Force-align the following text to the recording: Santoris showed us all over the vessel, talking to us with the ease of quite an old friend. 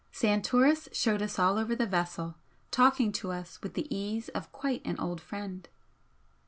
Santoris 0.11 0.89
showed 0.91 1.21
us 1.21 1.37
all 1.37 1.59
over 1.59 1.75
the 1.75 1.85
vessel, 1.85 2.33
talking 2.71 3.11
to 3.11 3.29
us 3.31 3.61
with 3.61 3.75
the 3.75 3.85
ease 3.95 4.29
of 4.29 4.51
quite 4.51 4.81
an 4.83 4.99
old 4.99 5.21
friend. 5.21 5.69